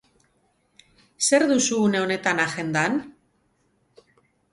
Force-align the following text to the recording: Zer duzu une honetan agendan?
Zer 1.27 1.45
duzu 1.51 1.77
une 1.89 1.99
honetan 2.05 2.41
agendan? 2.45 2.97